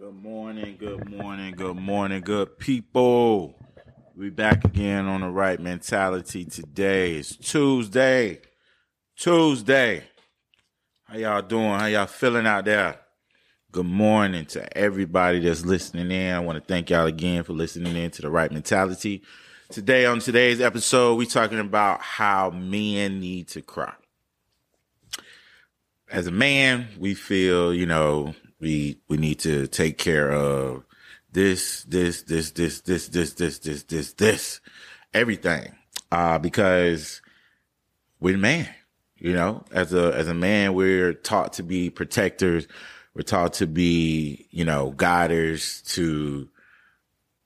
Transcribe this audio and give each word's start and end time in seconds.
Good 0.00 0.22
morning, 0.22 0.78
good 0.78 1.10
morning, 1.10 1.54
good 1.54 1.76
morning, 1.76 2.22
good 2.22 2.56
people. 2.56 3.54
We 4.16 4.30
back 4.30 4.64
again 4.64 5.04
on 5.04 5.20
the 5.20 5.28
right 5.28 5.60
mentality 5.60 6.46
today. 6.46 7.16
It's 7.16 7.36
Tuesday. 7.36 8.40
Tuesday. 9.14 10.04
How 11.04 11.18
y'all 11.18 11.42
doing? 11.42 11.78
How 11.78 11.84
y'all 11.84 12.06
feeling 12.06 12.46
out 12.46 12.64
there? 12.64 12.98
Good 13.72 13.84
morning 13.84 14.46
to 14.46 14.74
everybody 14.74 15.38
that's 15.40 15.66
listening 15.66 16.10
in. 16.10 16.34
I 16.34 16.40
want 16.40 16.56
to 16.56 16.64
thank 16.66 16.88
y'all 16.88 17.04
again 17.04 17.42
for 17.42 17.52
listening 17.52 17.94
in 17.94 18.10
to 18.12 18.22
the 18.22 18.30
right 18.30 18.50
mentality. 18.50 19.22
Today 19.68 20.06
on 20.06 20.20
today's 20.20 20.62
episode, 20.62 21.16
we 21.16 21.26
talking 21.26 21.60
about 21.60 22.00
how 22.00 22.48
men 22.48 23.20
need 23.20 23.48
to 23.48 23.60
cry. 23.60 23.92
As 26.10 26.26
a 26.26 26.32
man, 26.32 26.88
we 26.98 27.12
feel, 27.12 27.74
you 27.74 27.84
know, 27.84 28.34
we 28.60 29.00
we 29.08 29.16
need 29.16 29.40
to 29.40 29.66
take 29.66 29.98
care 29.98 30.30
of 30.30 30.84
this, 31.32 31.84
this, 31.84 32.22
this, 32.22 32.50
this, 32.52 32.80
this, 32.80 33.08
this, 33.08 33.34
this, 33.34 33.58
this, 33.58 33.82
this, 33.84 34.12
this, 34.14 34.60
everything. 35.14 35.74
Uh, 36.10 36.38
because 36.38 37.22
we're 38.18 38.36
man, 38.36 38.68
you 39.16 39.32
know, 39.32 39.64
as 39.70 39.94
a, 39.94 40.12
as 40.14 40.28
a 40.28 40.34
man, 40.34 40.74
we're 40.74 41.12
taught 41.12 41.52
to 41.54 41.62
be 41.62 41.88
protectors. 41.88 42.66
We're 43.14 43.22
taught 43.22 43.54
to 43.54 43.66
be, 43.66 44.48
you 44.50 44.64
know, 44.64 44.90
guiders 44.90 45.82
to 45.82 46.48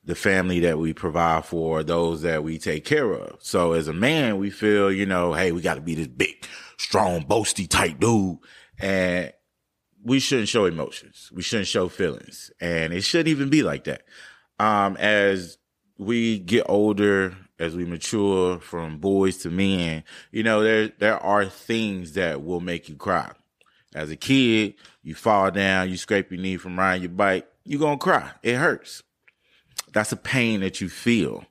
the 0.05 0.15
family 0.15 0.61
that 0.61 0.79
we 0.79 0.92
provide 0.92 1.47
for, 1.47 1.83
those 1.83 2.23
that 2.23 2.45
we 2.45 2.59
take 2.59 2.85
care 2.85 3.11
of. 3.12 3.39
So 3.41 3.73
as 3.73 3.89
a 3.89 3.92
man, 3.92 4.39
we 4.39 4.51
feel, 4.51 4.92
you 4.92 5.07
know, 5.07 5.33
hey, 5.33 5.53
we 5.53 5.62
got 5.62 5.75
to 5.75 5.81
be 5.81 5.95
this 5.95 6.07
big, 6.07 6.47
strong, 6.77 7.25
boasty 7.25 7.69
type 7.69 8.01
dude. 8.01 8.39
And 8.79 9.33
we 10.05 10.21
shouldn't 10.21 10.49
show 10.49 10.67
emotions. 10.67 11.31
We 11.35 11.43
shouldn't 11.43 11.67
show 11.67 11.89
feelings. 11.89 12.53
And 12.61 12.93
it 12.93 13.03
shouldn't 13.03 13.29
even 13.29 13.49
be 13.49 13.63
like 13.63 13.85
that. 13.85 14.03
Um, 14.61 14.97
as 14.99 15.59
we 15.99 16.39
get 16.39 16.67
older, 16.69 17.37
as 17.59 17.75
we 17.75 17.85
mature 17.85 18.61
from 18.61 18.99
boys 18.99 19.39
to 19.39 19.51
men, 19.51 20.05
you 20.31 20.43
know, 20.43 20.63
there, 20.63 20.89
there 20.99 21.19
are 21.19 21.47
things 21.47 22.13
that 22.13 22.45
will 22.45 22.61
make 22.61 22.89
you 22.89 22.97
cry. 22.97 23.33
As 23.95 24.11
a 24.11 24.17
kid, 24.17 24.75
you 25.03 25.15
fall 25.15 25.51
down, 25.51 25.89
you 25.89 25.97
scrape 25.97 26.31
your 26.31 26.41
knee 26.41 26.59
from 26.59 26.79
riding 26.79 27.03
your 27.03 27.13
bike, 27.13 27.49
you're 27.65 27.81
to 27.81 27.97
cry. 27.97 28.31
It 28.43 28.57
hurts. 28.57 29.03
That's 29.93 30.13
a 30.13 30.17
pain 30.17 30.61
that 30.61 30.81
you 30.81 30.89
feel 30.89 31.47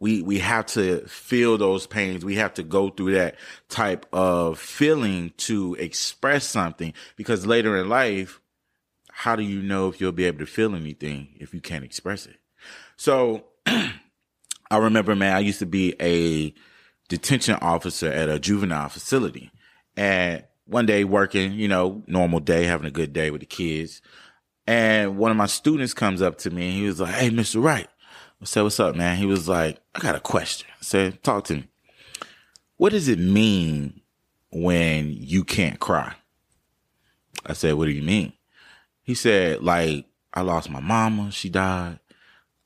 we 0.00 0.22
we 0.22 0.38
have 0.38 0.66
to 0.66 1.06
feel 1.06 1.58
those 1.58 1.86
pains. 1.86 2.24
We 2.24 2.36
have 2.36 2.54
to 2.54 2.62
go 2.62 2.88
through 2.88 3.14
that 3.14 3.36
type 3.68 4.06
of 4.12 4.58
feeling 4.58 5.32
to 5.36 5.74
express 5.78 6.46
something 6.46 6.94
because 7.16 7.46
later 7.46 7.76
in 7.76 7.88
life, 7.88 8.40
how 9.12 9.36
do 9.36 9.42
you 9.42 9.62
know 9.62 9.88
if 9.88 10.00
you'll 10.00 10.12
be 10.12 10.24
able 10.24 10.38
to 10.38 10.46
feel 10.46 10.74
anything 10.74 11.28
if 11.38 11.52
you 11.52 11.60
can't 11.60 11.84
express 11.84 12.26
it? 12.26 12.36
So 12.96 13.44
I 13.66 14.76
remember, 14.76 15.14
man, 15.14 15.36
I 15.36 15.40
used 15.40 15.58
to 15.58 15.66
be 15.66 15.94
a 16.00 16.54
detention 17.08 17.56
officer 17.60 18.10
at 18.10 18.28
a 18.28 18.38
juvenile 18.38 18.88
facility 18.88 19.50
and 19.96 20.44
one 20.64 20.86
day 20.86 21.04
working, 21.04 21.52
you 21.52 21.68
know, 21.68 22.02
normal 22.06 22.40
day, 22.40 22.64
having 22.64 22.86
a 22.86 22.92
good 22.92 23.12
day 23.12 23.30
with 23.30 23.40
the 23.40 23.46
kids. 23.46 24.00
And 24.66 25.18
one 25.18 25.32
of 25.32 25.36
my 25.36 25.46
students 25.46 25.92
comes 25.92 26.22
up 26.22 26.38
to 26.38 26.50
me 26.50 26.68
and 26.68 26.78
he 26.78 26.86
was 26.86 27.00
like, 27.00 27.14
Hey, 27.14 27.30
Mr. 27.30 27.62
Wright, 27.62 27.88
I 28.42 28.46
said, 28.46 28.62
what's 28.62 28.80
up, 28.80 28.96
man? 28.96 29.16
He 29.16 29.26
was 29.26 29.48
like, 29.48 29.80
I 29.94 30.00
got 30.00 30.16
a 30.16 30.20
question. 30.20 30.68
I 30.70 30.82
said, 30.82 31.22
talk 31.22 31.44
to 31.44 31.56
me. 31.56 31.68
What 32.76 32.92
does 32.92 33.08
it 33.08 33.18
mean 33.18 34.00
when 34.50 35.12
you 35.12 35.44
can't 35.44 35.78
cry? 35.78 36.14
I 37.44 37.52
said, 37.52 37.74
what 37.74 37.86
do 37.86 37.90
you 37.90 38.02
mean? 38.02 38.32
He 39.02 39.14
said, 39.14 39.62
like, 39.62 40.06
I 40.32 40.40
lost 40.40 40.70
my 40.70 40.80
mama. 40.80 41.30
She 41.30 41.50
died. 41.50 41.98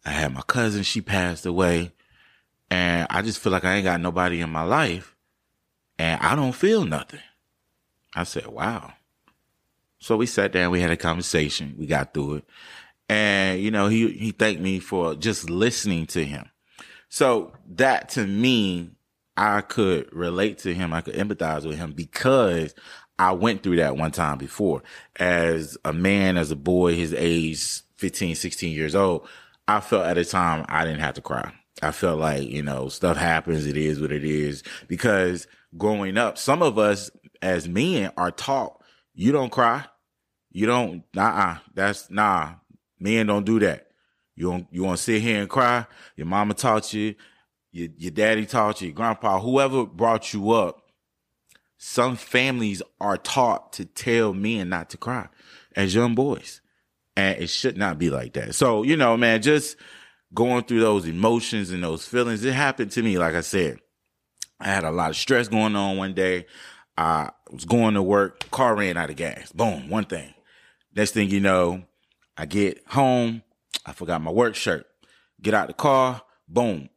I 0.05 0.11
had 0.11 0.33
my 0.33 0.43
cousin. 0.43 0.85
She 0.85 1.01
passed 1.01 1.47
away. 1.47 1.93
And 2.71 3.07
I 3.11 3.23
just 3.23 3.39
feel 3.39 3.53
like 3.53 3.65
I 3.65 3.75
ain't 3.75 3.85
got 3.85 4.01
nobody 4.01 4.41
in 4.41 4.51
my 4.51 4.63
life 4.63 5.15
and 5.99 6.21
I 6.21 6.35
don't 6.35 6.53
feel 6.53 6.85
nothing. 6.85 7.21
I 8.15 8.25
said, 8.25 8.47
wow. 8.47 8.93
So 9.99 10.17
we 10.17 10.27
sat 10.27 10.53
down, 10.53 10.71
we 10.71 10.81
had 10.81 10.91
a 10.91 10.97
conversation, 10.97 11.75
we 11.79 11.87
got 11.87 12.13
through 12.13 12.37
it. 12.37 12.45
And, 13.09 13.61
you 13.61 13.71
know, 13.71 13.89
he, 13.89 14.09
he 14.13 14.33
thanked 14.33 14.63
me 14.63 14.79
for 14.79 15.15
just 15.15 15.51
listening 15.51 16.07
to 16.09 16.25
him. 16.25 16.49
So 17.09 17.53
that 17.75 18.09
to 18.11 18.27
me, 18.27 18.91
I 19.37 19.61
could 19.61 20.13
relate 20.13 20.59
to 20.59 20.75
him. 20.75 20.93
I 20.93 21.01
could 21.01 21.15
empathize 21.15 21.67
with 21.67 21.77
him 21.77 21.93
because 21.93 22.75
I 23.19 23.33
went 23.33 23.63
through 23.63 23.77
that 23.77 23.97
one 23.97 24.11
time 24.11 24.39
before 24.39 24.83
as 25.17 25.77
a 25.85 25.93
man, 25.93 26.37
as 26.37 26.51
a 26.51 26.57
boy, 26.57 26.95
his 26.95 27.15
age 27.15 27.83
15, 27.97 28.35
16 28.35 28.75
years 28.75 28.95
old. 28.95 29.27
I 29.67 29.81
felt 29.81 30.07
at 30.07 30.19
a 30.19 30.25
time 30.25 30.65
I 30.69 30.85
didn't 30.85 31.01
have 31.01 31.15
to 31.15 31.23
cry. 31.23 31.53
I 31.83 31.91
felt 31.91 32.21
like, 32.21 32.49
you 32.49 32.63
know, 32.63 32.89
stuff 32.89 33.17
happens. 33.17 33.67
It 33.67 33.77
is 33.77 34.01
what 34.01 34.13
it 34.13 34.25
is 34.25 34.63
because 34.89 35.47
growing 35.77 36.17
up, 36.17 36.39
some 36.39 36.63
of 36.63 36.79
us 36.79 37.11
as 37.43 37.69
men 37.69 38.13
are 38.17 38.31
taught 38.31 38.81
you 39.15 39.33
don't 39.33 39.51
cry. 39.51 39.85
You 40.51 40.67
don't, 40.67 41.05
nah, 41.15 41.59
that's 41.75 42.11
nah, 42.11 42.55
Men 43.05 43.27
don't 43.27 43.45
do 43.45 43.59
that. 43.61 43.89
You 44.35 44.51
don't, 44.51 44.67
you 44.71 44.83
want 44.83 44.97
to 44.97 45.03
sit 45.03 45.21
here 45.21 45.39
and 45.39 45.49
cry. 45.49 45.87
Your 46.17 46.27
mama 46.27 46.55
taught 46.55 46.95
you, 46.95 47.15
your, 47.71 47.91
your 47.99 48.11
daddy 48.11 48.47
taught 48.47 48.81
you, 48.81 48.89
your 48.89 48.95
grandpa, 48.95 49.41
whoever 49.41 49.85
brought 49.85 50.33
you 50.33 50.53
up. 50.53 50.81
Some 51.77 52.17
families 52.17 52.81
are 53.03 53.19
taught 53.19 53.75
to 53.75 53.85
tell 53.85 54.33
men 54.33 54.71
not 54.71 54.89
to 54.89 54.97
cry 54.97 55.29
as 55.77 55.95
young 55.95 56.15
boys. 56.15 56.63
And 57.15 57.39
it 57.39 57.49
should 57.49 57.77
not 57.77 57.99
be 57.99 58.09
like 58.09 58.33
that. 58.33 58.55
So, 58.55 58.85
you 58.85 58.97
know, 58.97 59.19
man, 59.19 59.43
just 59.43 59.77
going 60.33 60.65
through 60.65 60.81
those 60.81 61.05
emotions 61.05 61.71
and 61.71 61.85
those 61.85 62.07
feelings. 62.07 62.43
It 62.43 62.55
happened 62.55 62.91
to 62.93 63.03
me, 63.03 63.19
like 63.19 63.35
I 63.35 63.43
said. 63.43 63.81
I 64.59 64.69
had 64.69 64.85
a 64.85 64.91
lot 64.91 65.11
of 65.11 65.17
stress 65.17 65.49
going 65.49 65.77
on 65.77 65.99
one 65.99 66.15
day. 66.15 66.47
I 66.97 67.33
was 67.51 67.67
going 67.67 67.95
to 67.95 68.03
work, 68.03 68.51
car 68.51 68.75
ran 68.75 68.97
out 68.97 69.11
of 69.11 69.17
gas. 69.17 69.53
Boom, 69.53 69.91
one 69.91 70.07
thing. 70.07 70.33
Next 70.97 71.11
thing 71.11 71.29
you 71.29 71.41
know, 71.41 71.85
I 72.37 72.47
get 72.47 72.83
home, 72.89 73.43
I 73.87 73.93
forgot 73.93 74.21
my 74.23 74.31
work 74.31 74.55
shirt. 74.55 74.87
Get 75.41 75.55
out 75.55 75.69
the 75.69 75.75
car, 75.75 76.23
boom. 76.49 76.89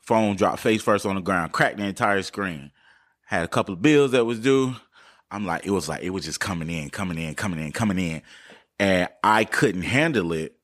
Phone 0.00 0.36
dropped 0.36 0.60
face 0.60 0.82
first 0.82 1.06
on 1.06 1.16
the 1.16 1.20
ground, 1.20 1.52
cracked 1.52 1.76
the 1.76 1.84
entire 1.84 2.22
screen. 2.22 2.70
Had 3.26 3.44
a 3.44 3.48
couple 3.48 3.74
of 3.74 3.82
bills 3.82 4.12
that 4.12 4.24
was 4.24 4.40
due. 4.40 4.74
I'm 5.30 5.44
like, 5.44 5.66
it 5.66 5.70
was 5.70 5.88
like, 5.88 6.02
it 6.02 6.10
was 6.10 6.24
just 6.24 6.40
coming 6.40 6.70
in, 6.70 6.88
coming 6.90 7.18
in, 7.18 7.34
coming 7.34 7.58
in, 7.58 7.72
coming 7.72 7.98
in. 7.98 8.22
And 8.78 9.08
I 9.22 9.44
couldn't 9.44 9.82
handle 9.82 10.32
it 10.32 10.56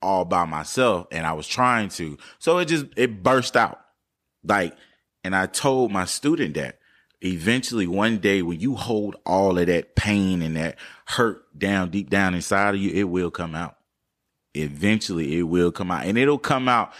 all 0.00 0.24
by 0.24 0.46
myself. 0.46 1.08
And 1.10 1.26
I 1.26 1.34
was 1.34 1.46
trying 1.46 1.90
to. 1.90 2.16
So 2.38 2.58
it 2.58 2.66
just, 2.66 2.86
it 2.96 3.22
burst 3.22 3.56
out. 3.56 3.80
Like, 4.42 4.74
and 5.22 5.36
I 5.36 5.46
told 5.46 5.92
my 5.92 6.06
student 6.06 6.54
that 6.54 6.79
eventually 7.20 7.86
one 7.86 8.18
day 8.18 8.42
when 8.42 8.60
you 8.60 8.74
hold 8.76 9.16
all 9.26 9.58
of 9.58 9.66
that 9.66 9.94
pain 9.94 10.42
and 10.42 10.56
that 10.56 10.76
hurt 11.06 11.46
down 11.58 11.90
deep 11.90 12.10
down 12.10 12.34
inside 12.34 12.74
of 12.74 12.80
you, 12.80 12.90
it 12.90 13.04
will 13.04 13.30
come 13.30 13.54
out. 13.54 13.76
Eventually 14.54 15.38
it 15.38 15.42
will 15.42 15.70
come 15.70 15.90
out 15.90 16.06
and 16.06 16.18
it'll 16.18 16.38
come 16.38 16.68
out 16.68 16.92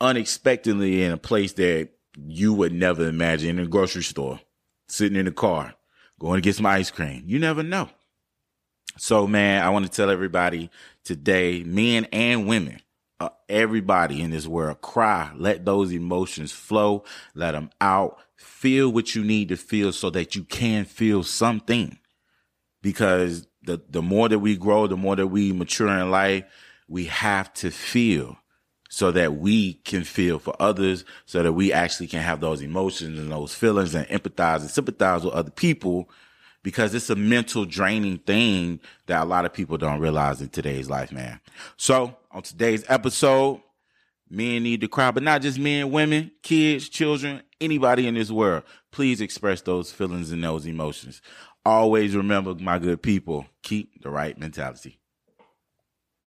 unexpectedly 0.00 1.02
in 1.02 1.12
a 1.12 1.16
place 1.16 1.54
that 1.54 1.88
you 2.16 2.52
would 2.52 2.72
never 2.72 3.08
imagine 3.08 3.58
in 3.58 3.64
a 3.64 3.68
grocery 3.68 4.02
store, 4.02 4.40
sitting 4.88 5.18
in 5.18 5.24
the 5.24 5.32
car, 5.32 5.74
going 6.18 6.36
to 6.40 6.44
get 6.44 6.56
some 6.56 6.66
ice 6.66 6.90
cream. 6.90 7.22
You 7.26 7.38
never 7.38 7.62
know. 7.62 7.88
So 8.98 9.26
man, 9.26 9.64
I 9.64 9.70
want 9.70 9.86
to 9.86 9.90
tell 9.90 10.10
everybody 10.10 10.70
today, 11.04 11.62
men 11.64 12.06
and 12.12 12.46
women, 12.46 12.80
uh, 13.22 13.30
everybody 13.48 14.20
in 14.20 14.30
this 14.30 14.46
world. 14.46 14.80
Cry. 14.80 15.30
Let 15.36 15.64
those 15.64 15.92
emotions 15.92 16.52
flow. 16.52 17.04
Let 17.34 17.52
them 17.52 17.70
out. 17.80 18.18
Feel 18.36 18.92
what 18.92 19.14
you 19.14 19.22
need 19.24 19.48
to 19.50 19.56
feel 19.56 19.92
so 19.92 20.10
that 20.10 20.34
you 20.34 20.44
can 20.44 20.84
feel 20.84 21.22
something. 21.22 21.98
Because 22.80 23.46
the 23.62 23.80
the 23.88 24.02
more 24.02 24.28
that 24.28 24.38
we 24.40 24.56
grow 24.56 24.86
the 24.86 24.96
more 24.96 25.16
that 25.16 25.28
we 25.28 25.52
mature 25.52 25.88
in 25.88 26.10
life 26.10 26.44
we 26.88 27.04
have 27.06 27.52
to 27.54 27.70
feel 27.70 28.36
so 28.88 29.10
that 29.12 29.34
we 29.34 29.74
can 29.74 30.04
feel 30.04 30.38
for 30.38 30.54
others 30.60 31.04
so 31.24 31.42
that 31.42 31.52
we 31.52 31.72
actually 31.72 32.06
can 32.06 32.22
have 32.22 32.40
those 32.40 32.60
emotions 32.60 33.18
and 33.18 33.30
those 33.30 33.54
feelings 33.54 33.94
and 33.94 34.06
empathize 34.08 34.60
and 34.60 34.70
sympathize 34.70 35.24
with 35.24 35.32
other 35.32 35.50
people 35.50 36.10
because 36.62 36.94
it's 36.94 37.10
a 37.10 37.16
mental 37.16 37.64
draining 37.64 38.18
thing 38.18 38.80
that 39.06 39.22
a 39.22 39.24
lot 39.24 39.44
of 39.44 39.52
people 39.52 39.76
don't 39.78 40.00
realize 40.00 40.40
in 40.40 40.48
today's 40.48 40.88
life, 40.88 41.12
man. 41.12 41.40
So 41.76 42.16
on 42.30 42.42
today's 42.42 42.84
episode, 42.88 43.60
men 44.30 44.62
need 44.62 44.80
to 44.80 44.88
cry, 44.88 45.10
but 45.10 45.22
not 45.22 45.42
just 45.42 45.58
men, 45.58 45.90
women, 45.90 46.30
kids, 46.42 46.88
children, 46.88 47.42
anybody 47.60 48.06
in 48.06 48.14
this 48.14 48.30
world. 48.30 48.62
Please 48.90 49.20
express 49.20 49.60
those 49.60 49.92
feelings 49.92 50.32
and 50.32 50.42
those 50.42 50.66
emotions. 50.66 51.20
Always 51.64 52.16
remember, 52.16 52.54
my 52.54 52.78
good 52.78 53.02
people, 53.02 53.46
keep 53.62 54.02
the 54.02 54.10
right 54.10 54.36
mentality. 54.38 54.98